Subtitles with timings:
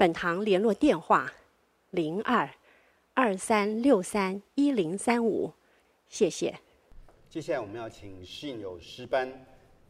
[0.00, 1.30] 本堂联络电话：
[1.90, 2.48] 零二
[3.12, 5.52] 二三六三一零三五，
[6.08, 6.58] 谢谢。
[7.28, 9.30] 接下来我们要请信友诗班，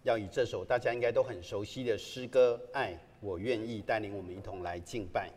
[0.02, 5.30] 要以这首大家应该都很熟悉的诗歌《爱我愿意》，带领我们一同来敬拜。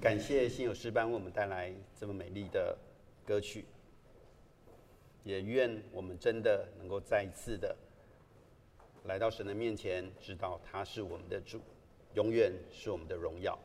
[0.00, 2.76] 感谢信友诗班为我们带来这么美丽的
[3.26, 3.64] 歌曲，
[5.24, 7.76] 也愿我们真的能够再一次的
[9.06, 11.60] 来到神的面前，知道他是我们的主，
[12.14, 13.58] 永远是我们的荣耀。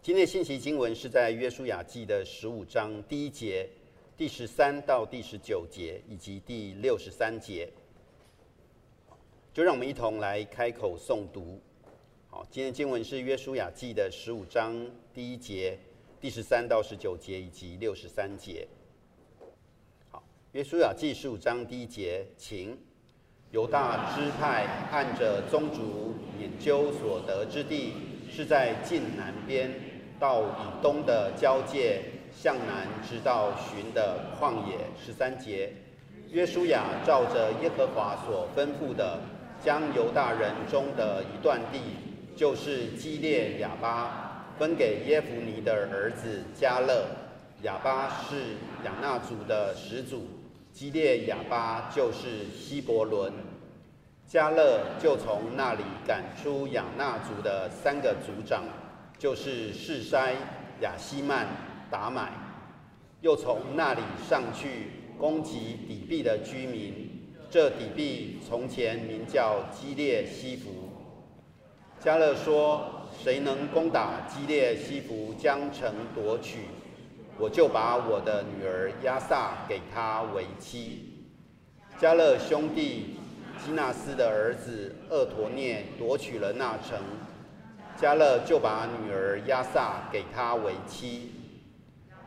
[0.00, 3.68] 今天的信息经文是在约书亚记的十五章第一节、
[4.16, 7.70] 第十三到第十九节以及第六十三节，
[9.52, 11.60] 就让我们一同来开口诵读。
[12.32, 14.72] 好，今天经文是约书亚记的十五章
[15.12, 15.76] 第一节、
[16.20, 18.68] 第十三到十九节以及六十三节。
[20.10, 20.22] 好，
[20.52, 22.78] 约书亚记十五章第一节，请
[23.50, 27.94] 犹大支派按着宗族研究所得之地，
[28.30, 29.68] 是在近南边
[30.20, 32.00] 到以东的交界，
[32.32, 34.78] 向南直到寻的旷野。
[35.04, 35.74] 十三节，
[36.30, 39.18] 约书亚照着耶和华所吩咐的，
[39.60, 41.80] 将犹大人中的一段地。
[42.40, 47.04] 就是基列亚巴分给耶孚尼的儿子加勒，
[47.64, 50.26] 亚巴是亚衲族的始祖，
[50.72, 53.30] 基列亚巴就是希伯伦，
[54.26, 58.64] 加勒就从那里赶出亚衲族的三个族长，
[59.18, 60.32] 就是示筛、
[60.80, 61.46] 亚希曼、
[61.90, 62.32] 达买，
[63.20, 64.86] 又从那里上去
[65.18, 67.20] 攻击底壁的居民，
[67.50, 70.89] 这底壁从前名叫基列西弗。
[72.02, 72.82] 迦勒说
[73.22, 76.60] ：“谁能攻打基列西弗，将城夺取，
[77.36, 81.26] 我就把我的女儿亚撒给他为妻。”
[82.00, 83.18] 迦勒兄弟
[83.62, 86.98] 基纳斯的儿子厄陀聂夺取了那城，
[88.00, 91.34] 迦勒就把女儿亚撒给他为妻。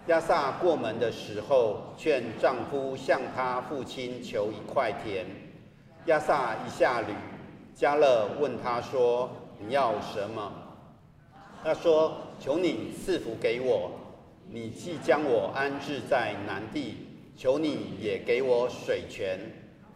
[0.06, 5.26] 亚撒过门的时候，劝丈夫向他父亲求一块田。
[6.06, 7.08] 亚撒一下驴，
[7.76, 9.32] 迦勒问他说。
[9.66, 10.52] 你要什么？
[11.64, 13.92] 他说：“求你赐福给我。
[14.50, 16.98] 你既将我安置在南地，
[17.38, 19.40] 求你也给我水泉。”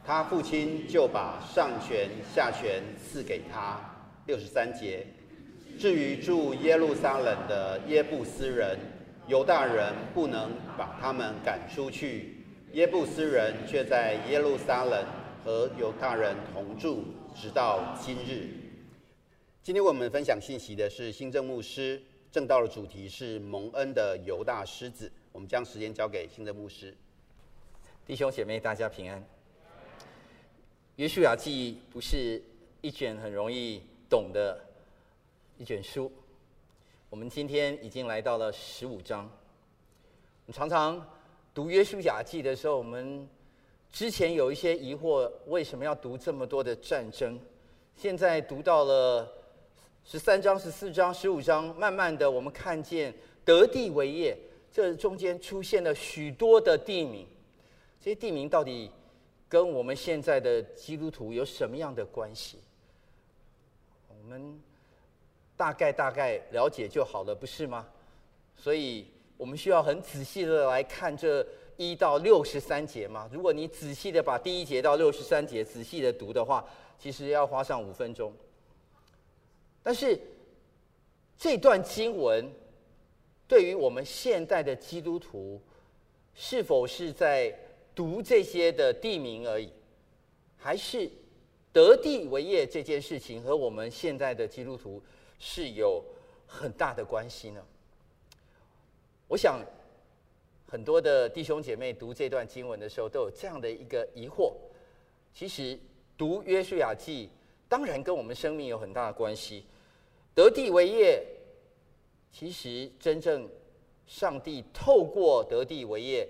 [0.05, 3.77] 他父亲就把上泉下泉赐给他。
[4.25, 5.05] 六十三节。
[5.77, 8.77] 至于住耶路撒冷的耶布斯人，
[9.27, 15.05] 犹大人不能把他们赶出去，耶布斯人却在耶路撒冷
[15.43, 17.03] 和犹大人同住，
[17.35, 18.47] 直到今日。
[19.67, 25.11] 今天为我们分享信息的是新正牧师，正道的主题是蒙恩的犹大狮子。
[25.33, 26.95] 我们将时间交给新正牧师。
[28.05, 29.21] 弟兄姐妹，大家平安。
[30.95, 32.41] 约书亚记不是
[32.79, 34.57] 一卷很容易懂的
[35.57, 36.09] 一卷书。
[37.09, 39.25] 我们今天已经来到了十五章。
[39.25, 41.05] 我们常常
[41.53, 43.27] 读约书亚记的时候，我们
[43.91, 47.37] 之前有一些疑惑，为什么要读这么多的战争？
[47.97, 49.33] 现在读到了。
[50.09, 54.37] 十三章、十四章、十五章，慢慢的，我们看见得地为业，
[54.71, 57.27] 这中间出现了许多的地名。
[57.99, 58.89] 这些地名到底
[59.49, 62.59] 跟我们现在的基督徒有什么样的关系？
[64.07, 64.57] 我们
[65.57, 67.85] 大概大概了解就好了，不是吗？
[68.55, 71.45] 所以我们需要很仔细的来看这
[71.75, 73.29] 一到六十三节嘛。
[73.29, 76.65] 如果你仔细的把第一节到六十三节仔细的读的话，
[76.97, 78.31] 其实要花上五分钟。
[79.87, 80.19] 但是
[81.37, 82.45] 这段经文
[83.47, 85.61] 对于我们现代的基督徒，
[86.35, 87.57] 是否是在
[87.95, 89.71] 读这些的地名而已，
[90.57, 91.09] 还是
[91.71, 95.01] 得地为业这件事情和我们现在的基督徒
[95.39, 96.03] 是有
[96.45, 97.63] 很大的关系呢？
[99.29, 99.63] 我想
[100.67, 104.51] 很多的弟兄姐妹读这段经文的时候都有这样的一个疑惑。
[105.33, 105.79] 其实
[106.17, 107.29] 读约书亚记
[107.69, 109.63] 当然跟我们生命有很大的关系。
[110.37, 111.25] 得地为业，
[112.31, 113.49] 其实真正
[114.05, 116.29] 上帝透过得地为业，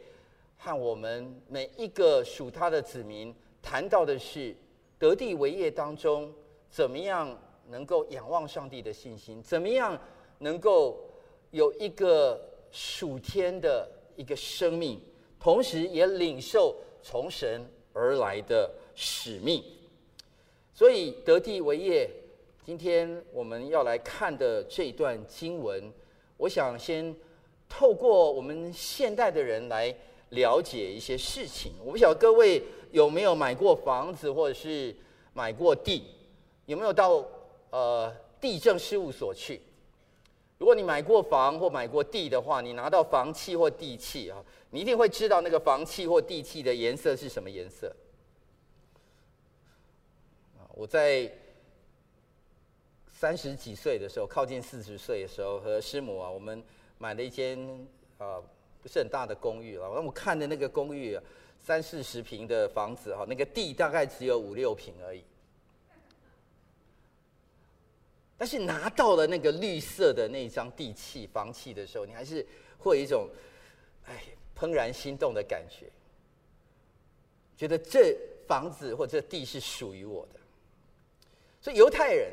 [0.56, 4.56] 和我们每一个属他的子民谈到的是
[4.98, 6.34] 得地为业当中，
[6.70, 7.38] 怎么样
[7.68, 10.02] 能够仰望上帝的信心，怎么样
[10.40, 10.98] 能够
[11.52, 15.02] 有一个属天的一个生命，
[15.38, 16.74] 同时也领受
[17.04, 17.62] 从神
[17.92, 19.62] 而来的使命。
[20.74, 22.10] 所以得地为业。
[22.68, 25.90] 今天我们要来看的这一段经文，
[26.36, 27.16] 我想先
[27.70, 29.96] 透过我们现代的人来
[30.32, 31.72] 了解一些事情。
[31.82, 34.94] 我不晓得各位有没有买过房子，或者是
[35.32, 36.04] 买过地，
[36.66, 37.24] 有没有到
[37.70, 39.62] 呃地政事务所去？
[40.58, 47.90] 如果你买过房或买过地的话，你拿到房契或地契啊，你一定会知道那个房契或地契的颜色是什么颜色。
[50.74, 51.32] 我在。
[53.20, 56.64] 三十几岁的时候，靠近四十岁的时候，和师母啊，我们
[57.00, 57.58] 买了一间
[58.20, 58.40] 啊
[58.80, 59.90] 不是很大的公寓啊。
[59.92, 61.24] 那我看的那个公寓啊，
[61.60, 65.24] 三四十平的房子哈，那个地大概只有五六平而已。
[68.38, 72.46] 但是拿到了那个绿色的那张地契房契的时候，你还是
[72.78, 73.28] 会有一种
[74.06, 75.88] 哎怦然心动的感觉，
[77.58, 78.16] 觉得这
[78.48, 80.40] 房子或者这地是属于我的。
[81.60, 82.32] 所以犹太人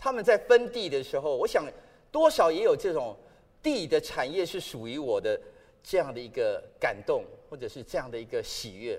[0.00, 1.70] 他们在分地的时候，我想
[2.10, 3.14] 多少也有这种
[3.62, 5.38] 地的产业是属于我的
[5.82, 8.98] 这样的一个感动，或者是这样的一个喜悦。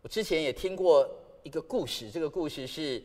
[0.00, 1.06] 我之前也听过
[1.42, 3.02] 一个故事，这个故事是。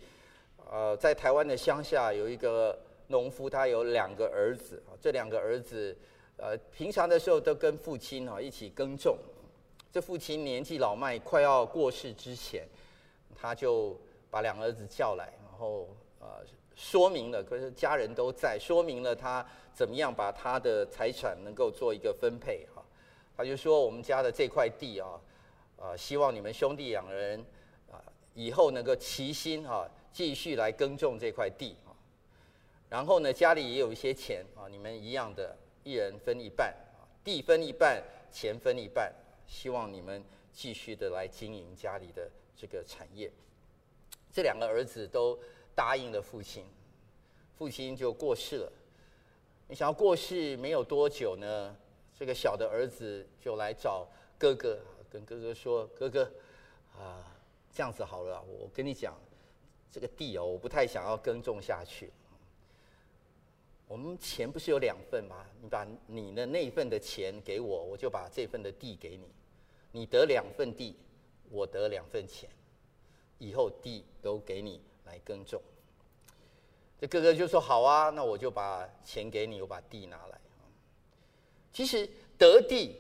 [0.70, 4.84] 呃，在台湾的乡下有一个农夫，他有两个儿子。
[5.00, 5.98] 这两个儿子，
[6.36, 9.18] 呃，平常的时候都跟父亲啊一起耕种。
[9.94, 12.68] 这父亲年纪老迈，快要过世之前，
[13.34, 13.98] 他就
[14.30, 15.88] 把两个儿子叫来，然后
[16.20, 16.46] 呃
[16.76, 22.86] 说明了，可是家人都在，说明了他怎么样把他的财产能够做一个分配哈。
[23.36, 25.20] 他就说：“我们家的这块地啊，
[25.78, 27.44] 呃，希望你们兄弟两人
[27.92, 27.98] 啊，
[28.36, 31.90] 以后能够齐心哈。”继续来耕种这块地啊，
[32.88, 39.12] 然后呢，家里也有一些钱啊，你们一样的，一人分一半啊，地分一半，钱分一半，
[39.48, 40.24] 希望你们
[40.54, 43.32] 继续的来经营家里的这个产业。
[44.38, 45.36] 这两个儿子都
[45.74, 46.64] 答应了父亲，
[47.58, 48.72] 父亲就过世了。
[49.68, 51.76] 你想要过世没有多久呢，
[52.16, 54.80] 这个小的儿子就来找哥哥，
[55.10, 56.32] 跟哥哥说：“哥哥
[56.96, 57.26] 啊，
[57.74, 59.16] 这样子好了，我跟你讲。”
[59.92, 62.12] 这个地哦，我不太想要耕种下去。
[63.88, 65.48] 我们钱不是有两份吗？
[65.60, 69.28] 你把你的那份的钱给我，我就把这份的地给你。
[69.92, 70.96] 你得两份地，
[71.50, 72.48] 我得两份钱，
[73.40, 75.62] 以后地都给你来耕种。
[77.00, 80.40] 这哥哥就说：“好啊，那我就把钱给你，我把地拿来。”
[81.74, 82.96] 其实得地，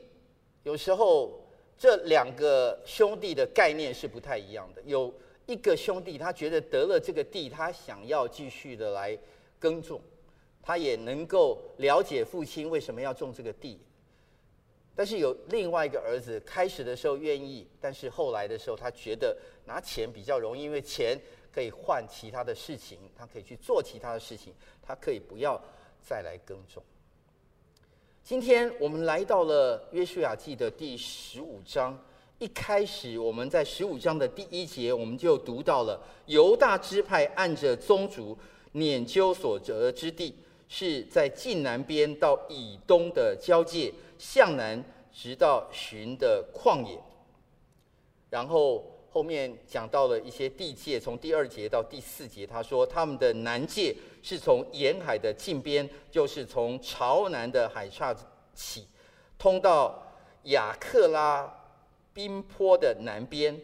[0.63, 1.39] 有时候
[1.77, 4.81] 这两个兄弟的概念是不太一样的。
[4.83, 5.13] 有。
[5.47, 9.17] 一个兄弟，他觉得得了这个地，他想要继续的来
[9.57, 10.01] 耕种，
[10.61, 13.79] 他也能够了解父亲为什么要种这个地。
[14.97, 19.37] 但是有另外一个儿子，开始的时候愿意，但是后来的时候，他觉得
[19.67, 21.15] 拿钱比较容易，因为钱
[21.53, 24.51] 可以换其他的事情，他可以去做其他的事情，
[24.81, 25.61] 他可以不要
[26.01, 26.81] 再来耕种。
[28.23, 31.95] 今天我们来到了约书亚记的第十五章。
[32.39, 38.37] 一开始，我们在十五章的第一节，我们就读到了犹大支派按着宗族
[38.73, 40.35] 拈阄所得之地，
[40.67, 46.99] 是在近南边到以东的交界，向南直到寻的旷野。
[48.29, 58.15] 然后后面讲到了一些地界，从第二节到第四节，他说他们的南界是从沿海的近边，就是从朝南的海岔
[58.53, 58.87] 起，
[59.37, 60.01] 通到
[60.43, 61.53] 雅克拉。
[62.13, 63.55] 冰坡的南边，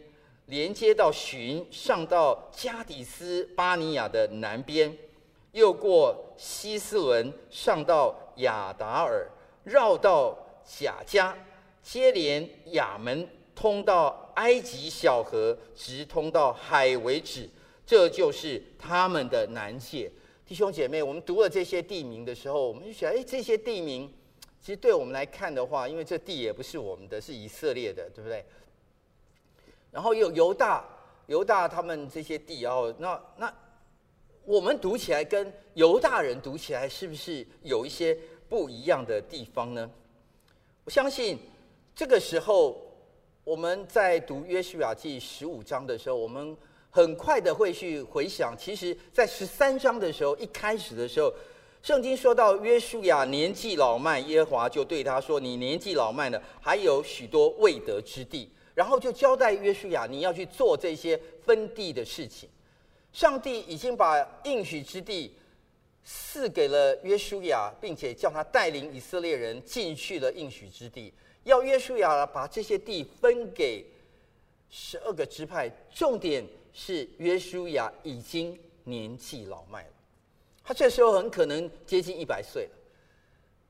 [0.46, 4.96] 连接到寻，上到加底斯巴尼亚的南边，
[5.50, 9.28] 又过希斯伦，上到亚达尔，
[9.64, 11.36] 绕到贾家，
[11.82, 17.48] 接连亚门，通到埃及小河，直通到海为止。
[17.86, 20.10] 这就是他们的南界。
[20.46, 24.12] 弟兄姐妹，我们读了这些地名的时候，我们就想：哎，这些地名。
[24.60, 28.42] 其实对我们来看的话，因为这地也不是我们的，是以色列的，对不对？
[29.90, 30.82] 然后有犹大，
[31.26, 33.54] 犹大他们这些地，然后那那
[34.46, 38.18] 我们读起来跟犹大人读起来是不是有一些
[38.48, 39.90] 不一样的地方呢？
[40.84, 41.38] 我相信
[41.96, 42.78] 这个时候
[43.42, 46.54] 我们在读约书亚记十五章的时候，我们
[46.90, 51.32] 很快的会去回想，其实在十三章的时候，一开始的时候。
[51.82, 62.48] 圣经说到约书亚年纪老迈，耶和华就对他说：“你年纪老迈了，还有许多未得之地。”然后就交代约书亚，你要去做这些分地的事情。
[63.12, 65.34] 上帝已经把应许之地
[66.04, 71.12] 赐给了约书亚，并且叫他带领以色列人进去了应许之地。
[71.44, 73.84] 要约书亚把这些地分给
[74.70, 79.88] 十二个支派，重点是约书亚已经年纪老迈了。
[80.62, 82.70] 他这时候很可能接近一百岁了，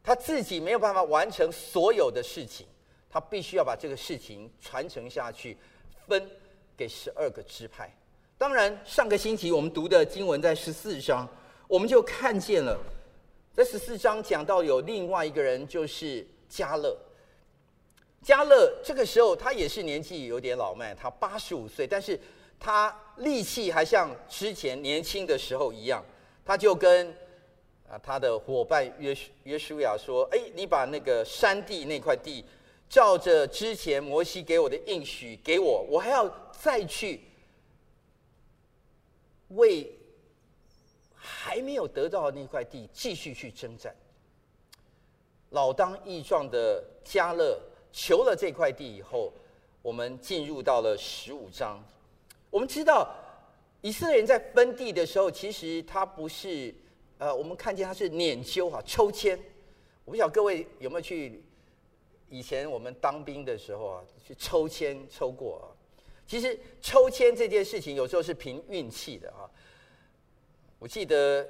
[0.02, 2.66] 他自己没有办法完成所有的事情，
[3.10, 5.56] 他必须要把这个事情传承下去，
[6.06, 6.30] 分
[6.76, 7.92] 给十二个支派。
[8.38, 11.28] 当然，上个星期我们读的经文在十四章，
[11.66, 12.78] 我们就看见了，
[13.52, 16.96] 在十四章讲到有另外一个人，就是加勒。
[18.22, 22.18] 加勒这个时候他也是年纪有点老迈，他八十五岁，但是
[22.58, 26.02] 他力气还像之前年轻的时候一样，
[26.44, 27.10] 他就跟
[27.86, 32.42] 啊他的伙伴约约书亚说：“哎，你把那个山地那块地，
[32.88, 37.20] 照着之前摩西给我的应许给我，我还要再去
[39.48, 39.93] 为
[41.44, 43.94] 还没有得到那块地继续去征战。”
[45.50, 47.60] 老当益壮的加勒
[47.92, 49.30] 求了这块地以后，
[49.82, 51.84] 我们进入到了十五章。
[52.48, 53.14] 我们知道
[53.82, 56.74] 以色列人在分地的时候，其实他不是
[57.18, 59.38] 呃，我们看见他是拈阄哈抽签。
[60.06, 61.42] 我不晓得各位有没有去
[62.30, 65.68] 以前我们当兵的时候啊，去抽签抽过啊。
[66.26, 69.44] 其实抽签这件事情有时候是凭运气的啊。
[70.84, 71.48] 我记得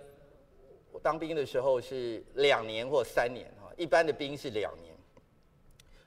[0.93, 3.53] 我当兵的时候是两年或三年。
[3.77, 4.95] 一般的兵是两年，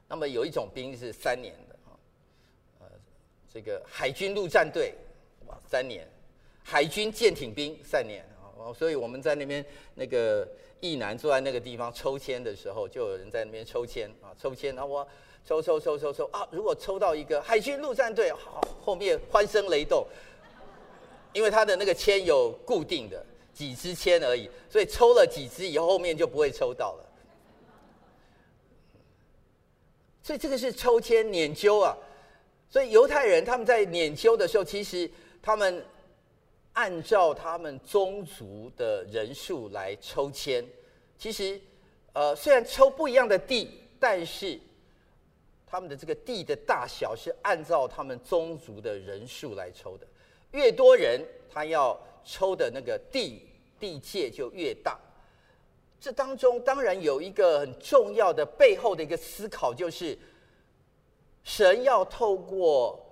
[0.08, 1.92] 那么有一种兵是三年的啊，
[2.80, 2.86] 呃，
[3.54, 4.94] 这个海军陆战队
[5.46, 6.08] 哇三年，
[6.64, 8.26] 海军舰艇兵三年
[8.58, 10.48] 啊，所以我们在那边那个
[10.80, 15.06] 役男坐在那个地方抽签的时候，就有人在那边抽签啊，抽签，然后我
[15.44, 20.08] 抽抽抽抽抽啊，如果抽到一个海军陆战队，好，后面欢声雷动，
[21.38, 23.24] 因为他的那个签有固定的
[23.54, 27.06] 几支签而已，所以抽了几支以后，后面就不会抽到了。
[30.24, 31.96] 所以这个是抽签拈阄啊，
[32.72, 35.08] 所以犹太人他们在拈阄的时候，其实
[35.40, 35.86] 他们
[36.74, 40.66] 按照他们宗族的人数来抽签。
[41.20, 41.62] 其实，
[42.14, 44.60] 呃，虽然抽不一样的地，但是
[45.68, 50.08] 他们的这个地的大小是按照他们宗族的人数来抽的。
[50.52, 53.42] 越多人，他要抽的那个地
[53.80, 55.00] 地界就越大。
[56.00, 60.18] 这当中当然有一个很重要的背后的一个思考，就是
[61.44, 63.04] 神要透过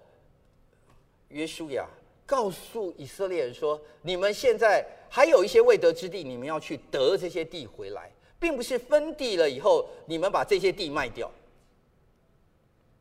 [1.29, 1.87] 约书亚
[2.25, 11.29] 告诉以色列人说：你们现在还有一些未得之地，你们要去得这些地回来，并不是分地了以后你们把这些地卖掉。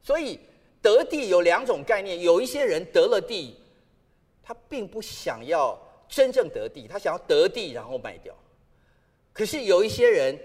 [0.02, 0.40] 所以
[0.80, 3.54] 得地有两种概念，有一些人得了地，
[4.44, 5.76] 他并不想要
[6.08, 8.34] 真正得地，他想要得地然后卖掉。
[9.32, 10.38] 可是有一些人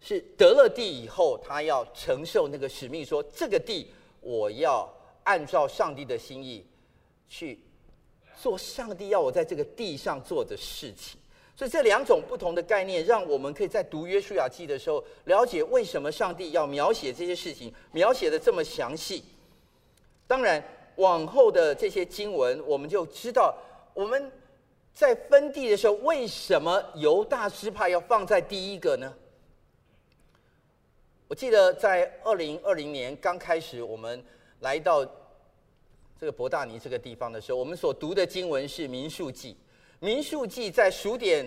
[0.00, 3.90] 是得了地以后，他要承受那个使命，说这个地
[4.20, 6.66] 我要按照上帝的心意
[7.28, 7.58] 去
[8.38, 11.18] 做上帝要我在这个地上做的事情。
[11.56, 19.22] 所以这两种不同的概念，让我们可以在读约书亚记的时候，了解为什么上帝要描写这些事情，描写的这么详细。
[20.26, 20.62] 当然，
[20.96, 23.56] 往后的这些经文，我们就知道
[23.94, 24.30] 我们。
[24.92, 29.14] 在分地的时候，为什么犹大支派要放在第一个呢？
[31.28, 34.22] 我记得在二零二零年刚开始，我们
[34.58, 35.06] 来到
[36.18, 39.52] 这个伯大尼这个地方的时候，我们所读的经文是《民数记》。
[40.00, 41.46] 《民数记》在数点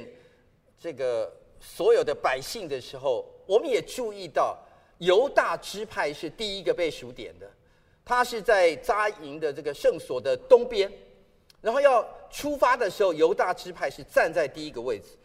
[0.79, 4.57] 这个所有的百姓的时候，我们也注意到
[4.99, 7.51] 犹大支派是第一个被数点的，
[8.05, 10.91] 他是在扎营的这个圣所的东边。
[11.61, 15.17] 然后要出发的时候，犹大支派是站在第一个位置。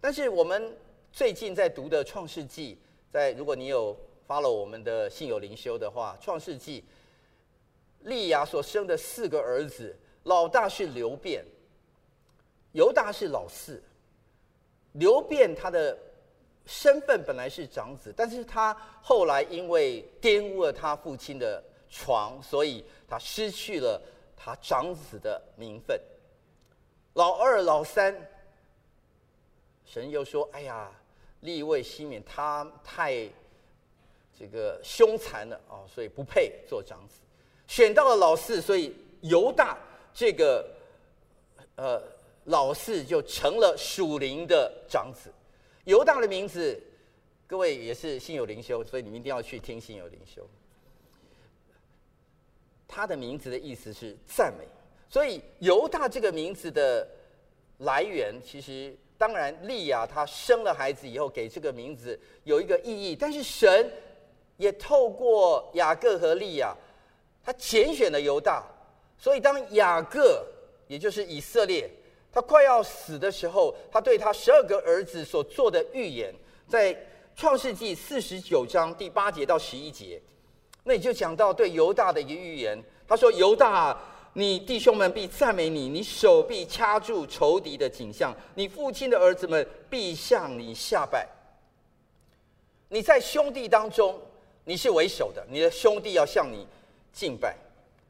[0.00, 0.76] 但是我们
[1.12, 2.74] 最近在读的《创世纪》，
[3.12, 6.80] 在如果你有 follow 我们的信友灵修的话，《创世纪》
[8.00, 11.44] 利亚所生的四个儿子，老大是流便，
[12.72, 13.80] 犹大是老四。
[14.94, 15.96] 流便他的
[16.66, 21.62] 身份本来是长子，但是他后来因为玷污了他父亲的
[21.94, 24.02] 床，所以他失去了。
[24.36, 25.98] 他长子的名分，
[27.14, 28.14] 老二、老三，
[29.86, 30.92] 神又说：“哎呀，
[31.40, 33.26] 立位、西缅他太
[34.38, 37.20] 这个凶残了啊，所以不配做长子。
[37.66, 39.78] 选到了老四，所以犹大
[40.12, 40.68] 这个
[41.76, 42.02] 呃
[42.44, 45.32] 老四就成了属灵的长子。
[45.84, 46.78] 犹大的名字，
[47.46, 50.46] 各位也是心有灵修，所以你们一定要去听心有灵修。”
[52.94, 54.64] 他的名字的意思是赞美，
[55.08, 57.04] 所以犹大这个名字的
[57.78, 63.90] 来源，其实当然利亚他生了孩子以后给这个名字有一个意义，但是神
[64.58, 66.72] 也透过雅各和利亚，
[67.42, 68.64] 他拣选了犹大，
[69.18, 70.46] 所以当雅各
[70.86, 71.90] 也就是以色列
[72.30, 76.32] 他快要死的时候，他对他十二个儿子所做的预言，
[76.68, 76.96] 在
[77.34, 80.22] 创世纪四十九章第八节到十一节。
[80.84, 83.98] 那你就讲到对犹大的一个预言，他说：“犹大，
[84.34, 91.26] 你弟兄们必赞美你，你手臂掐住仇敌的景象，你父亲的儿子们必向你下拜。
[92.88, 94.20] 你在兄弟当中，
[94.64, 96.66] 你是为首的，你的兄弟要向你
[97.12, 97.56] 敬拜，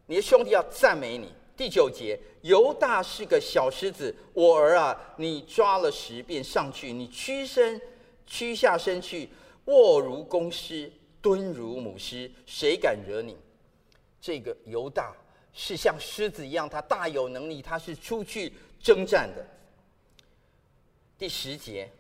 [0.07, 1.33] 你的兄弟要赞美你。
[1.57, 7.81] 第九节，犹大是个小狮子，我儿啊，你抓了食便上去，你屈身
[8.27, 9.29] 屈下身去，
[9.67, 10.91] 卧如公狮，
[11.25, 13.35] 蹲如母狮，谁敢惹你？
[14.21, 15.17] 这个犹大
[15.55, 19.43] 是像狮子一样，他大有能力，他是出去征战的。
[21.17, 21.91] 第十节，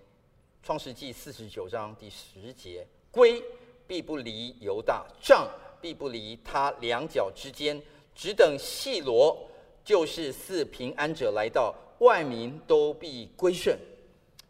[0.62, 3.42] 创世纪四十九章第十节，龟
[3.86, 7.80] 必不离犹大，杖必不离他两脚之间。
[8.14, 9.48] 只等细罗，
[9.82, 13.74] 就是四平安者来到，万民都必归顺。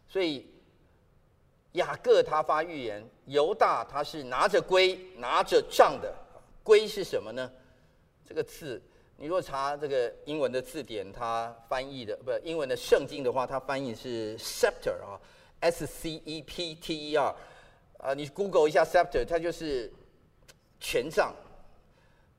[0.09, 0.45] 所以
[1.75, 6.13] 雅各他发预言，犹大他是拿着圭、拿着杖的。
[6.63, 7.49] 圭是什么呢？
[8.27, 8.81] 这个字，
[9.15, 15.15] 你若查这个英文的字典，它翻译的不英文的圣经的话，它翻译是 scepter 啊
[15.59, 17.35] ，S C E P T E R
[17.99, 19.91] 啊，你 Google 一下 scepter，它就是
[20.79, 21.33] 权杖，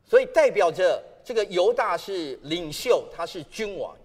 [0.04, 1.02] 所以代表着。
[1.26, 3.96] 这个犹大是领袖，他是君王。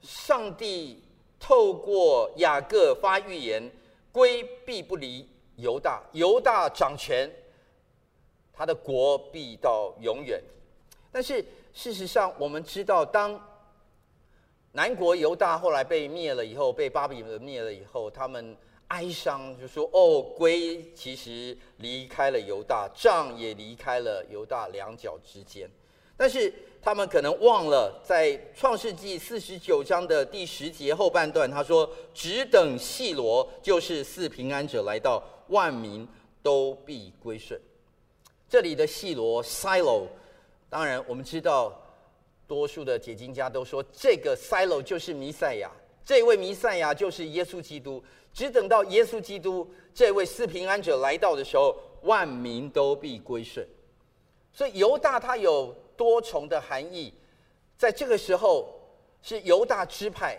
[0.00, 1.02] 上帝
[1.38, 3.70] 透过雅各发预言，
[4.12, 7.30] 圭必不离犹大，犹大掌权，
[8.52, 10.42] 他的国必到永远。
[11.10, 13.40] 但是事实上，我们知道，当
[14.72, 18.56] 南国犹大后来被灭了以后，被巴比伦灭了以后，他们。
[18.88, 25.68] 哀伤就说：“哦，圭其实离开了犹大，杖也离开了犹大两脚之间。
[26.16, 36.06] 但是他们可能忘了，在创世纪四十九章的第十节后半段，他说：‘只等细罗，就是四平安者来到，万民
[36.42, 37.60] 都必归顺。’
[38.48, 40.06] 这里的细罗 （Silo），
[40.70, 41.78] 当然我们知道，
[42.46, 45.70] 多数的解经家都说，这个 Silo 就是弥赛亚，
[46.04, 53.66] 这位弥赛亚就是耶稣基督。”只等到耶稣基督这位四平安者来到的时候，万民都必归顺。
[54.52, 57.12] 所以犹大他有多重的含义，
[57.76, 58.72] 在这个时候
[59.20, 60.38] 是犹大支派，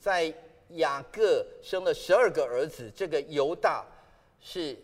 [0.00, 0.32] 在
[0.70, 3.84] 雅各生了十二个儿子，这个犹大
[4.40, 4.74] 是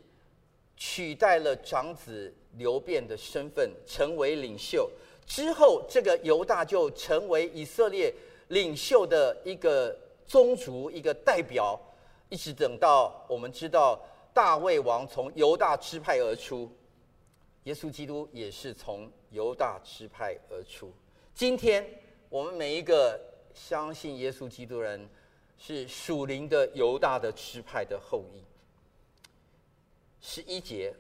[0.77, 4.91] 取代了长子流便的身份，成为领袖。
[5.25, 8.13] 之后，这个犹大就成为以色列
[8.49, 11.79] 领袖的一个宗族，一个代表。
[12.31, 13.99] 一直等到我们知道
[14.35, 16.71] 大卫王从犹大支派而出，
[17.64, 20.92] 耶稣基督也是从犹大支派而出。
[21.35, 21.87] 今天
[22.29, 23.21] 我们每一个
[23.53, 25.09] 相信耶稣基督人，
[25.59, 28.42] 是属灵的犹大的支派的后裔。
[30.21, 30.94] 十一节，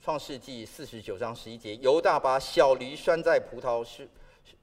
[0.00, 4.04] 创世纪四十九章十一节，犹大把小驴拴在葡萄树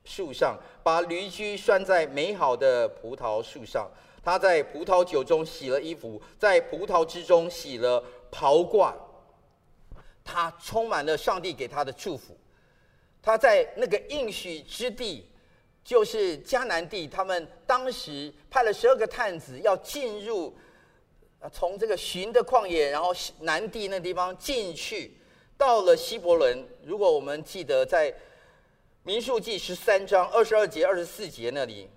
[0.03, 3.89] 树上，把驴驹拴在美好的葡萄树上。
[4.23, 8.93] 他在葡萄酒中洗了衣服，在葡萄汁中洗了袍褂。
[10.31, 12.37] 他充满了上帝给他的祝福。
[13.21, 15.25] 他在那个应许之地，
[15.83, 20.55] 就是迦南地，他们当时派了十二个探子要进入，
[21.51, 25.17] 从这个寻的旷野，然后南地那地方进去，
[25.57, 26.63] 到了希伯伦。
[26.83, 28.13] 如果我们记得在
[29.03, 31.89] 民数记十三章二十二节、二十四节那里。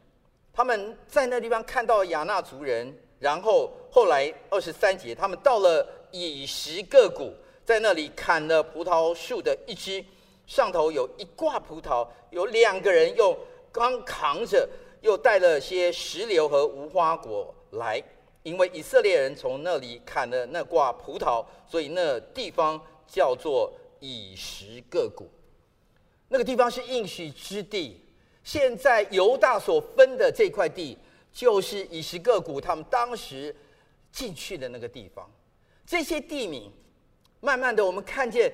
[0.55, 7.33] 他们在那地方看到亚衲族人，然后后来二十三节，他们到了以实各谷，
[7.65, 10.05] 在那里砍了葡萄树的一枝，
[10.47, 13.37] 上头有一挂葡萄，有两个人用
[13.71, 14.69] 刚扛着，
[15.01, 18.03] 又带了些石榴和无花果来，
[18.43, 25.31] 因为以色列人从那里砍了那挂葡萄，所以那地方叫做以石各谷，
[26.29, 28.01] 那个地方是应许之地。
[28.43, 30.99] 现在犹大所分的这块地，
[31.33, 33.55] 就是以石各谷他们当时
[34.11, 35.31] 进去的那个地方。
[35.87, 36.73] 这些地名，
[37.43, 38.51] 慢慢的我们看见，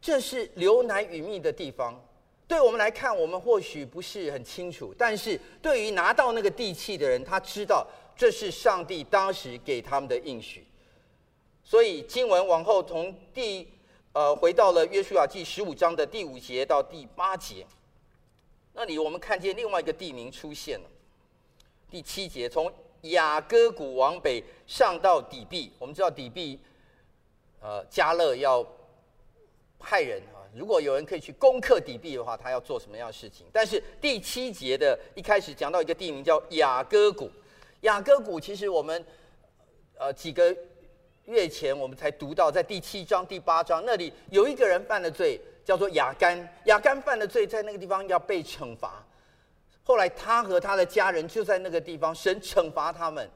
[0.00, 2.02] 这是流奶与蜜的地方。
[2.48, 7.86] 对我们来看，我们或许不是很清楚，但是对于拿到那个地契的人，他知道
[8.16, 10.66] 这是上帝当时给他们的应许。
[11.62, 13.68] 所以经文往后从第
[14.14, 17.66] 呃回到了约书亚记十五章的第五节到第八节。
[18.72, 20.86] 那里我们看见另外一个地名出现了，
[21.90, 25.70] 第七节，从雅各谷往北上到底壁。
[25.78, 26.58] 我们知道底壁，
[27.60, 28.66] 呃，加勒要
[29.78, 33.46] 派人啊，如果有人可以去攻克底壁的话，他要做什么样的事情？
[33.52, 37.30] 但是第七节的一开始讲到一个地名叫雅各谷，
[37.82, 39.04] 雅各谷其实我们
[39.98, 40.56] 呃几个
[41.26, 45.40] 月前我们才读到，在第七章、第八章那里有一个人犯了罪。
[45.62, 49.04] 叫做雅干，雅干犯了罪，在那个地方要被惩罚。
[49.84, 53.30] 后来他和他的家人就在那个地方，神惩罚他们。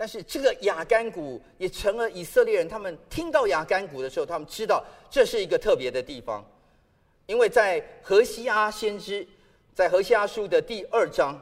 [0.00, 6.42] 但是这个亚干谷也成了以色列人，他们听到亚干谷的时候，他们知道这是一个特别的地方，
[7.26, 9.28] 因为在何西阿先知，
[9.74, 11.38] 在何西阿书的第二章，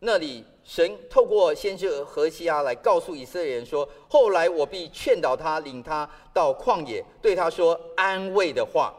[0.00, 8.94] 那里神透过先知何西阿来告诉以色列人说：“后来我必劝导他，领他到旷野，对他说安慰的话。”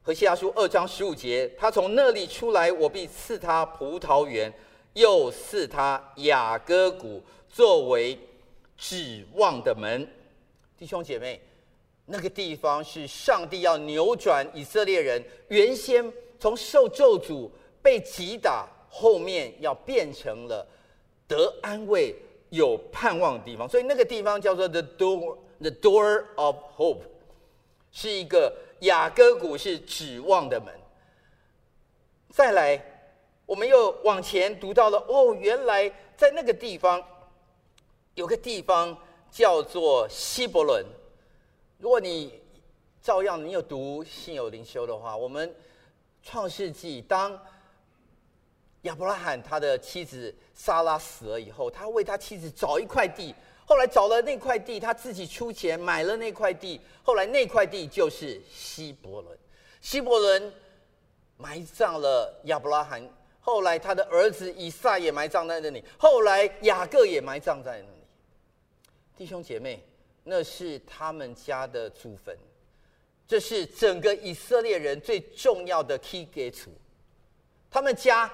[0.00, 4.50] 何西阿书二章十五节，他从那里出来，我必赐他葡萄园，
[4.94, 8.18] 又赐他雅各谷作为
[8.76, 10.08] 指望的门。
[10.76, 11.40] 弟兄姐妹，
[12.06, 17.50] 那个地方是上帝要扭转以色列人原先从受咒诅
[17.82, 20.66] 被击打，后面要变成了
[21.28, 22.14] 得安慰、
[22.48, 23.68] 有盼望的地方。
[23.68, 27.02] 所以那个地方叫做 the door，the door of hope，
[27.92, 30.74] 是一个雅各谷，是指望的门。
[32.30, 32.82] 再来，
[33.50, 37.02] 我们又往前读到了，哦，原来在那个地方
[38.14, 38.96] 有个地方。
[39.32, 40.84] 叫做希伯伦。
[41.78, 42.34] 如果你
[43.00, 45.54] 照样你有读信有灵修的话，我们
[46.20, 47.40] 创世纪当
[48.82, 53.32] 亚伯拉罕他的妻子撒拉死了以后，他为他妻子找一块地，
[53.64, 59.38] 后来找了那块地，他自己出钱买了那块地，后来那块地就是希伯伦。
[59.80, 60.52] 希伯伦
[61.36, 63.08] 埋葬了亚伯拉罕，
[63.40, 68.04] 后来他的儿子以撒也埋葬在那里，后来雅各也埋葬在那里。
[69.16, 69.82] 弟兄姐妹，
[70.24, 72.36] 那是他们家的祖坟，
[73.26, 76.70] 这是整个以色列人最重要的基础。
[77.70, 78.30] 他们家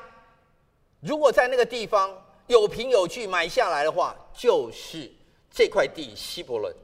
[1.01, 2.11] 如果在那个地方
[2.47, 5.11] 有凭有据买下来的话，就是
[5.51, 6.75] 这块地希伯伦。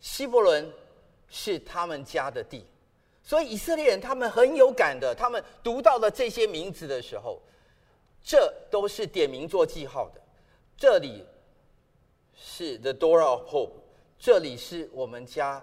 [0.00, 0.72] 希伯伦
[1.28, 2.64] 是他们家的地，
[3.28, 5.14] 所以以色列人他们很有感的。
[5.14, 7.38] 他们读到了这些名字的时候，
[8.24, 10.20] 这都是点名做记号的。
[10.78, 11.22] 这里。
[12.40, 13.72] 是 The Door of Hope，
[14.16, 15.60] 这里是我们家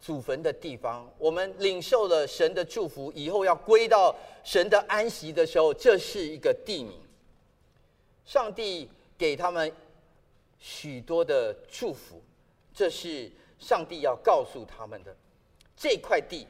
[0.00, 1.06] 祖坟的地方。
[1.18, 6.98] 我们领受了神的祝福，以后要归到神的安息的时候，这是一个地名。
[8.24, 9.70] 上帝给他们
[10.58, 12.22] 许多的祝福，
[12.72, 15.14] 这是上帝要告诉他们的。
[15.76, 16.46] 这块地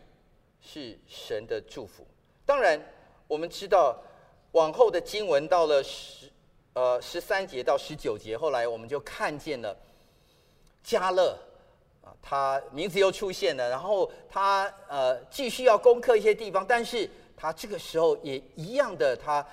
[0.65, 2.07] 是神的祝福。
[2.47, 2.81] 当然，
[3.29, 3.97] 我们知道
[4.53, 6.25] 往后的经文到了十。
[6.77, 9.77] 呃，十三节到十九节，后来我们就看见了
[10.85, 11.39] 迦勒
[12.03, 19.47] 啊，他名字又出现了，然后他呃继续要攻克一些地方，但是他这个时候也一样的，他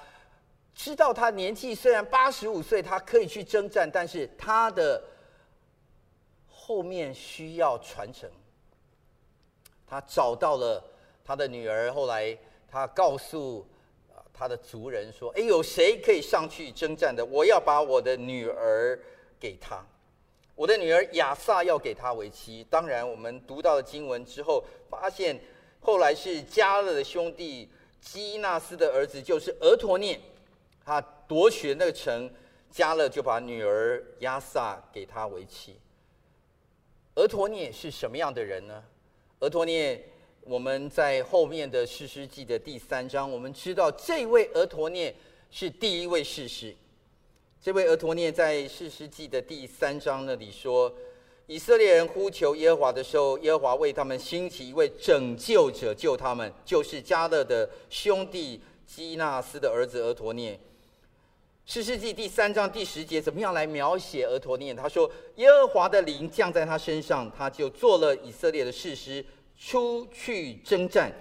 [0.73, 5.03] 知道他年纪虽然八十五岁，他可以去征战，但是他的
[6.49, 8.27] 后面需要传承。
[9.85, 10.83] 他找到了
[11.31, 12.37] 他的女儿，后来
[12.69, 13.65] 他告诉。
[14.33, 17.23] 他的族人说：“哎，有谁可以上去征战的？
[17.23, 18.97] 我要把我的女儿
[19.39, 19.85] 给他，
[20.55, 22.65] 我的女儿亚萨要给他为妻。
[22.67, 25.39] 当然，我们读到了经文之后，发现
[25.79, 30.19] 后来是迦勒的兄弟基纳斯的儿子，就是俄陀聂，
[30.83, 32.27] 他夺取那个城，
[32.73, 35.79] 迦勒就把女儿亚萨给他为妻。
[37.15, 38.83] 俄陀聂是什么样的人呢？
[39.41, 40.03] 俄陀聂。”
[40.43, 45.13] 我们在后面的士师记的第三章，我们知道这位俄陀聂
[45.51, 46.75] 是第一位士师。
[47.61, 50.91] 这位俄陀聂在士师记的第三章那里说，
[51.45, 60.59] 以色列人呼求耶和华的时候，耶和华为他们兴起一位拯救者救他们，就是迦勒的兄弟基纳斯的儿子俄陀聂。
[61.67, 64.73] 士师记第三章第十节怎么样来描写俄陀聂？
[64.73, 69.23] 他说，耶和华的灵降在他身上，他就做了以色列的士师。
[69.63, 71.13] 出去征战，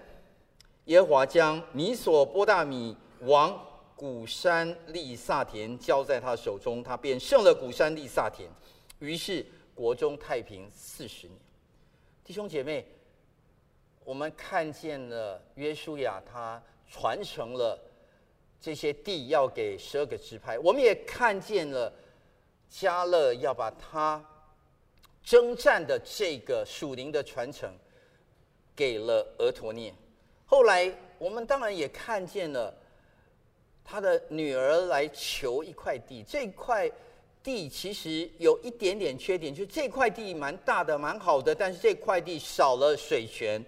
[0.87, 3.55] 耶和华将米索波大米王
[3.95, 8.51] 古山利萨田交在他手中，他便胜了古山利萨田，
[8.99, 11.39] 于是国中太平四十年。
[12.25, 12.87] 弟兄姐妹，
[14.05, 17.79] 我们看见了约书亚，他传承了
[18.59, 21.93] 这些地要给十二个支派，我们也看见了
[22.71, 24.25] 加勒要把他
[25.23, 27.71] 征战的这个属灵的传承。
[28.81, 29.93] 给了俄陀聂，
[30.47, 32.75] 后来我们当然也看见了
[33.85, 36.25] 他的女儿来求一块地。
[36.27, 36.91] 这块
[37.43, 43.63] 地其实有一点点缺点，就是这块地蛮大的、蛮好的，但是这块地少了水泉。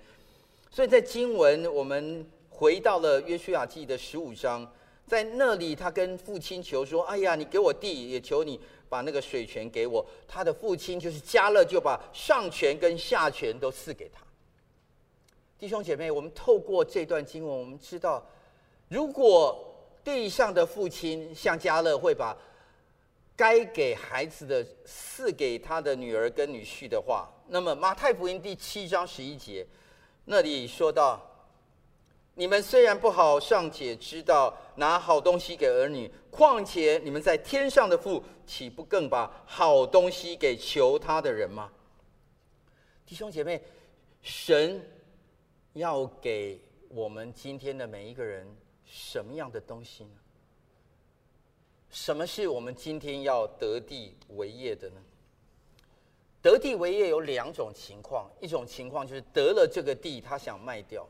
[0.70, 4.66] 所以在经文，我们回到了约书亚记的十五章，
[5.06, 14.22] 在那里他跟父亲求说：“哎呀，你给我地，也求你把那个水泉给我。”他的父亲就是加勒，就把上泉跟下泉都赐给他。
[15.62, 18.20] 弟兄姐妹，我们透过这段经文，我们知道，
[18.88, 19.64] 如果
[20.02, 22.36] 地上的父亲像迦勒会把
[23.36, 29.64] 该给孩子的赐给他的女儿跟女婿的话，那么马太福音第七章十一节
[30.24, 31.20] 那里说到。
[32.34, 41.70] 你们虽然不好，尚且知道拿好东西给儿女，况且你们在天上的父，岂不更把好东西给求他的人吗？
[43.06, 43.62] 弟兄姐妹，
[44.22, 44.84] 神
[45.74, 48.46] 要给我们今天的每一个人
[48.84, 50.10] 什么样的东西呢？
[51.90, 55.02] 什么是我们今天要得地为业的呢？
[56.42, 61.06] 得地为业有两种情况，一种情况就是得了这个地，他想卖掉。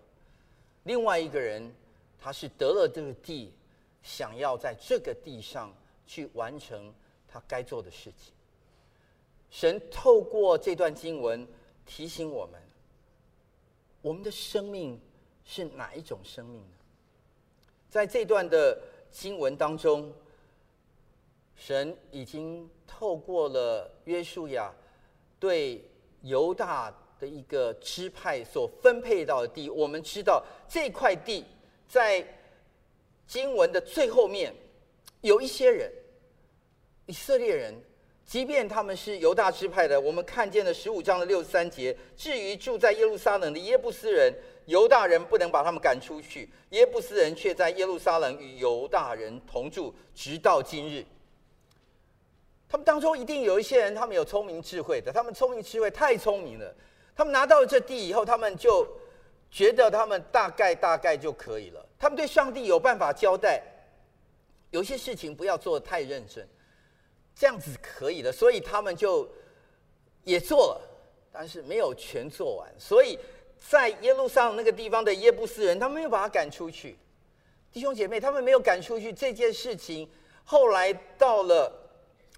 [0.84, 1.72] 另外一个人，
[2.20, 3.52] 他是得了这个地，
[4.02, 5.72] 想要在这个地上
[6.06, 6.92] 去完成
[7.26, 8.34] 他该做的事情。
[9.50, 11.46] 神透过这段经文
[11.86, 12.60] 提醒我们：
[14.02, 15.00] 我们的生命
[15.44, 16.76] 是哪一种生命呢？
[17.88, 18.78] 在这段的
[19.10, 20.12] 经文当中，
[21.56, 24.70] 神已经透过了约书亚
[25.40, 25.82] 对
[26.20, 26.94] 犹大。
[27.20, 31.44] 的一个支派所分配到的地，我们知道这块地
[31.86, 32.26] 在
[33.28, 34.52] 经文的最后面，
[35.20, 35.88] 有一些人，
[37.06, 37.80] 以色列人，
[38.24, 41.94] 即便他们是犹大支派的，我们看见了十五章的六十三节。
[42.16, 44.32] 至于住在耶路撒冷的耶布斯人，
[44.66, 51.04] 犹大人不能把他们赶出去，耶布斯人却在耶路撒冷与犹大人同住，直到今日。
[52.68, 56.74] 他们当中一定有一些人，他们有聪明智慧的，他们聪明智慧太聪明了。
[57.14, 58.88] 他们拿到了这地以后，他们就
[59.50, 61.86] 觉得他们大概大概就可以了。
[61.98, 63.62] 他们对上帝有办法交代，
[64.70, 66.48] 有些事情不要做的太认真，
[67.34, 68.32] 这样子可以的。
[68.32, 69.28] 所以他们就
[70.24, 70.80] 也做了，
[71.32, 72.72] 但是没有全做完。
[72.78, 73.18] 所以
[73.58, 76.96] 在耶路撒冷那个地方的耶布斯人，他们没有把他赶出去。
[77.72, 80.08] 弟兄姐妹，他们没有赶出去这件事情，
[80.44, 81.72] 后来到了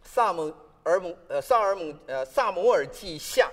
[0.05, 0.53] 撒母
[0.85, 3.51] 耳母呃撒尔母呃撒母耳记下。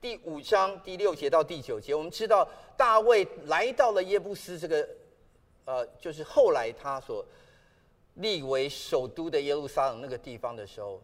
[0.00, 4.88] 第五章第六节到第九节，我们知道大卫来到了耶布斯这个，
[5.66, 7.22] 呃，就是后来他所
[8.20, 11.00] 立为首都的耶路撒冷那个地方的时候，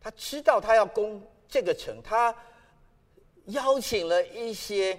[0.00, 2.34] 他知道他要攻这个城，他
[3.46, 4.98] 邀请了一些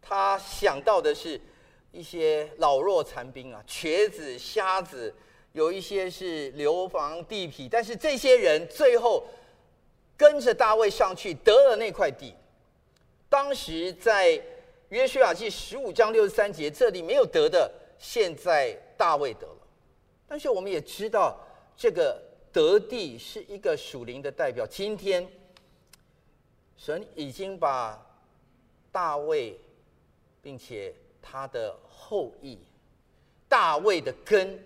[0.00, 1.40] 他想到的是
[1.92, 5.14] 一些老弱残兵啊，瘸子、瞎子，
[5.52, 9.24] 有一些是流亡地痞，但是这些人最后。
[10.20, 12.34] 跟着大卫上去得了那块地。
[13.30, 14.38] 当时在
[14.90, 19.59] 约书亚记十五章六十三节，这里没有得的，现在大卫得了。
[20.30, 21.36] 但是我们也知道，
[21.76, 24.64] 这个得地是一个属灵的代表。
[24.64, 25.28] 今天
[26.76, 28.00] 神已经把
[28.92, 29.58] 大卫，
[30.40, 32.56] 并且他的后裔，
[33.48, 34.56] 大卫的根，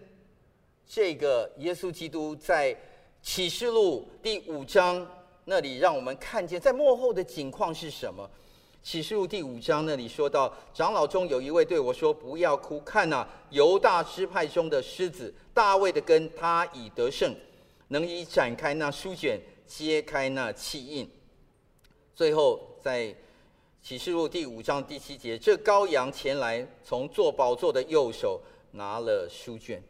[0.86, 2.76] 这个耶稣基督，在
[3.22, 5.10] 启示录第五章。
[5.46, 8.30] 那里让我们看见，在幕后的景况是什么？
[8.84, 17.34] 启示录第五章那里说到，长老中有一位对我说：“不要哭，看呐，犹大支派中的狮子大卫的根，他已得胜，
[17.88, 21.10] 能以展开那书卷，揭开那气印。”
[22.14, 23.16] 最后在
[23.80, 28.38] 启示录第五章第七节，这羔羊前来，从坐宝座的右手
[28.70, 29.82] 拿了书卷。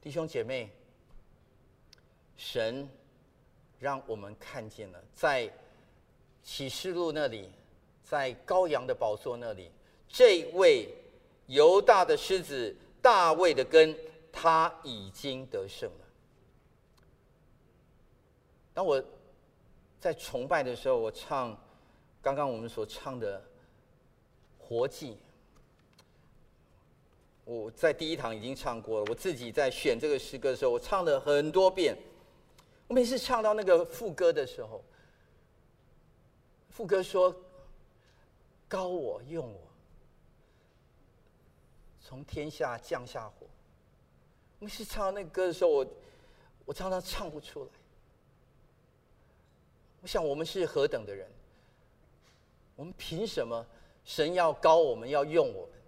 [0.00, 0.68] 弟兄姐妹，
[2.36, 2.88] 神。
[3.78, 5.50] 让我们看见了，在
[6.42, 7.48] 启示录那里，
[8.10, 9.70] 在羔羊的宝座那里，
[10.08, 10.92] 这位
[11.46, 13.96] 犹大的狮子大卫的根，
[14.32, 16.06] 他已经得胜了。
[18.74, 19.00] 当我
[20.00, 21.56] 在崇拜的时候，我唱
[22.20, 23.38] 刚刚我们所唱的
[24.58, 25.12] 《活祭》，
[27.44, 29.06] 我在第一堂已经唱过了。
[29.08, 31.96] 我自己在选这个诗歌的时候，我唱了很多遍。
[32.88, 34.82] 我每次唱到那个副歌的时候，
[36.70, 37.32] 副歌说
[38.70, 39.60] ：“高我用我，
[42.00, 43.46] 从天下降下火。”
[44.60, 45.86] 我每次唱那歌的时候，我
[46.66, 47.70] 我常常唱不出来。
[50.02, 51.28] 我想我们是何等的人？
[52.76, 53.66] 我们凭什么
[54.04, 55.78] 神要高我们，要用我们，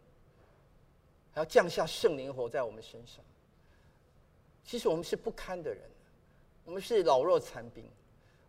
[1.32, 3.24] 还要降下圣灵活在我们身上？
[4.64, 5.80] 其实我们是不堪的人。
[6.64, 7.84] 我们是老弱残兵，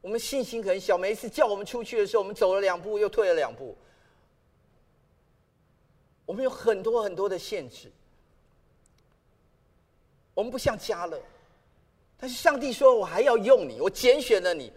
[0.01, 0.97] 我们信心很小。
[0.97, 3.75] 每一次叫我们出去的时候，我们走了两步又退了两步。
[6.25, 7.91] 我们有很多很多的限制。
[10.33, 11.19] 我们不像迦勒，
[12.17, 14.71] 但是上帝说：“我还要用你，我拣选了你，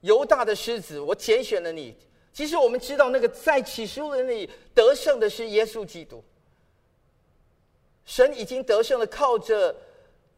[0.00, 1.96] 犹大的狮子，我拣选了你。”
[2.32, 6.22] 其实我们知道，那个在启示录里得胜的是耶稣基督。
[8.04, 9.74] 神已经得胜了，靠着。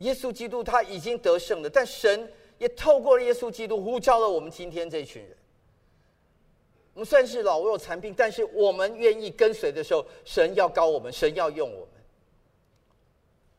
[0.00, 5.34] 耶稣基督他已经得胜了，但神也透过了耶稣基督呼召了我们今天这群人。
[6.96, 11.88] 我们算是老弱残兵，但是我们愿意跟随的时候，神要膏我们，神要用我们。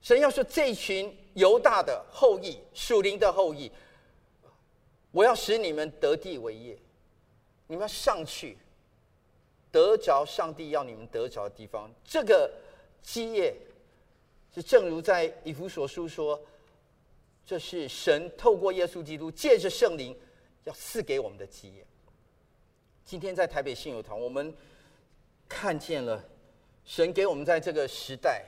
[0.01, 3.71] 神要说：“这群犹大的后裔，属灵的后裔，
[5.11, 6.75] 我要使你们得地为业，
[7.67, 8.57] 你们要上去，
[9.71, 11.91] 得着上帝要你们得着的地方。
[12.03, 12.51] 这个
[13.03, 13.55] 基业，
[14.51, 16.41] 是正如在以弗所书说，
[17.45, 20.17] 这是神透过耶稣基督，借着圣灵
[20.63, 21.85] 要赐给我们的基业。”
[23.07, 24.53] 今天在台北信友堂，我们
[25.47, 26.21] 看见了
[26.83, 28.43] 神给我们在这个时代，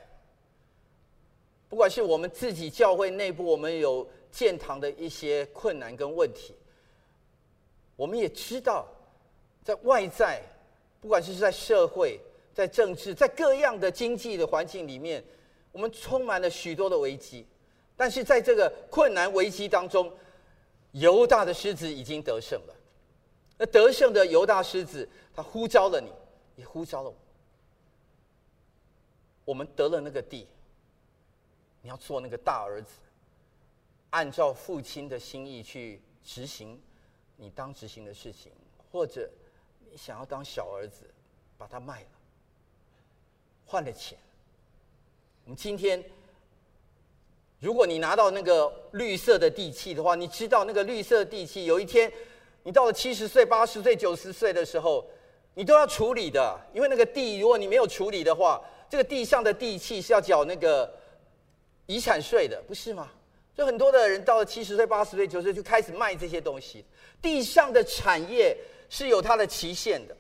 [1.69, 6.53] 不管是我们自己教会内部，我们有建堂的一些困难跟问题，
[7.95, 8.85] 我们也知道，
[9.63, 10.41] 在外在，
[10.99, 12.19] 不管是在社会、
[12.53, 15.23] 在政治、在各样的经济的环境里面，
[15.71, 17.47] 我们充满了许多的危机。
[17.95, 20.11] 但是在这个困难危机当中，
[20.91, 22.75] 犹大的狮子已经得胜了。
[23.61, 26.09] 那得胜的犹大狮子，他呼召了你，
[26.55, 27.15] 也呼召了我。
[29.43, 30.47] 我们得了那个地，
[31.81, 32.93] 你要做那个大儿子，
[34.11, 36.79] 按照父亲的心意去执行
[37.35, 38.49] 你当执行的事情，
[38.89, 39.29] 或者
[39.91, 41.03] 你想要当小儿子，
[41.57, 42.07] 把它卖了，
[43.65, 44.17] 换了钱。
[45.43, 46.01] 我们今天，
[47.59, 52.09] 如果你拿到那个绿色的地契的话，你知道那个绿色地契有一天。
[52.69, 55.03] 你到了七十岁、八十岁、九十岁的时候，
[55.55, 60.93] 你都要处理的，因为那个地，如果你没有处理的话，这个地上的地契是要缴那个
[61.87, 63.11] 遗产税的，不是吗？
[63.55, 66.85] 就很多的人到了七十岁、八十岁、九十岁就开始卖这些东西。
[67.19, 68.55] 地上的产业
[68.87, 70.15] 是有它的期限的，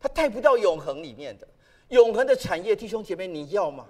[0.00, 1.46] 它带不到永恒里面的。
[1.90, 3.86] 永恒的产业，弟兄姐妹，你要吗？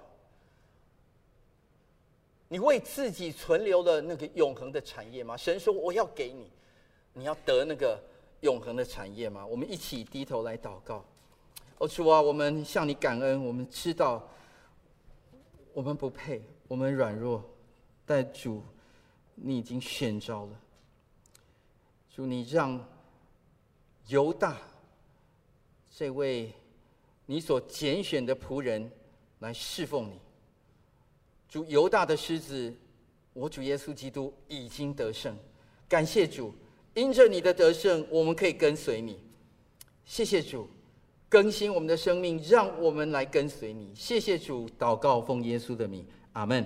[2.47, 5.35] 你为自己存留了那个永恒的产业吗？
[5.35, 6.51] 神说：“我要给你。”
[7.19, 8.01] 你要得那个
[8.39, 9.45] 永恒的产业吗？
[9.45, 11.03] 我们一起低头来祷告。
[11.77, 13.43] 哦，主啊，我们向你感恩。
[13.43, 14.25] 我们知道
[15.73, 17.43] 我们不配，我们软弱，
[18.05, 18.63] 但主，
[19.35, 20.59] 你已经选召了。
[22.09, 22.81] 主，你让
[24.07, 24.57] 犹大
[25.93, 26.53] 这位
[27.25, 28.89] 你所拣选的仆人
[29.39, 30.17] 来侍奉你。
[31.49, 32.73] 主，犹大的狮子，
[33.33, 35.37] 我主耶稣基督已经得胜。
[35.89, 36.55] 感谢主。
[36.93, 39.19] 因着你的得胜，我们可以跟随你。
[40.05, 40.67] 谢谢主，
[41.29, 43.91] 更新我们的生命，让我们来跟随你。
[43.95, 46.65] 谢谢主，祷告奉耶稣的名，阿门。